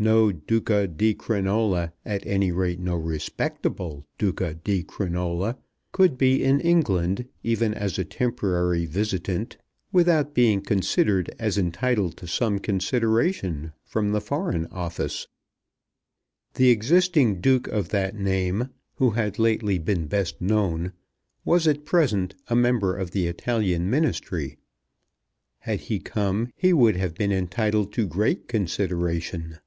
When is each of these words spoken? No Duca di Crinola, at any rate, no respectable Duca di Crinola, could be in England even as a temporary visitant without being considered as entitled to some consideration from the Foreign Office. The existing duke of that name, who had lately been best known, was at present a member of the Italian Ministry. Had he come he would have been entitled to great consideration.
No 0.00 0.30
Duca 0.30 0.86
di 0.86 1.12
Crinola, 1.12 1.90
at 2.04 2.24
any 2.24 2.52
rate, 2.52 2.78
no 2.78 2.94
respectable 2.94 4.06
Duca 4.16 4.54
di 4.54 4.84
Crinola, 4.84 5.56
could 5.90 6.16
be 6.16 6.40
in 6.40 6.60
England 6.60 7.26
even 7.42 7.74
as 7.74 7.98
a 7.98 8.04
temporary 8.04 8.86
visitant 8.86 9.56
without 9.90 10.34
being 10.34 10.60
considered 10.60 11.34
as 11.40 11.58
entitled 11.58 12.16
to 12.18 12.28
some 12.28 12.60
consideration 12.60 13.72
from 13.82 14.12
the 14.12 14.20
Foreign 14.20 14.66
Office. 14.66 15.26
The 16.54 16.70
existing 16.70 17.40
duke 17.40 17.66
of 17.66 17.88
that 17.88 18.14
name, 18.14 18.68
who 18.98 19.10
had 19.10 19.36
lately 19.40 19.78
been 19.80 20.06
best 20.06 20.40
known, 20.40 20.92
was 21.44 21.66
at 21.66 21.84
present 21.84 22.36
a 22.46 22.54
member 22.54 22.96
of 22.96 23.10
the 23.10 23.26
Italian 23.26 23.90
Ministry. 23.90 24.58
Had 25.58 25.80
he 25.80 25.98
come 25.98 26.52
he 26.54 26.72
would 26.72 26.94
have 26.94 27.14
been 27.16 27.32
entitled 27.32 27.92
to 27.94 28.06
great 28.06 28.46
consideration. 28.46 29.58